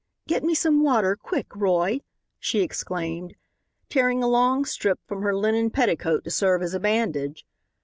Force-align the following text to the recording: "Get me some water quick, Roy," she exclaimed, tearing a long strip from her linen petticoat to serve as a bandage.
"Get 0.27 0.43
me 0.43 0.55
some 0.55 0.83
water 0.83 1.15
quick, 1.15 1.55
Roy," 1.55 2.01
she 2.39 2.61
exclaimed, 2.63 3.35
tearing 3.87 4.23
a 4.23 4.27
long 4.27 4.65
strip 4.65 4.99
from 5.05 5.21
her 5.21 5.35
linen 5.35 5.69
petticoat 5.69 6.23
to 6.23 6.31
serve 6.31 6.63
as 6.63 6.73
a 6.73 6.79
bandage. 6.79 7.45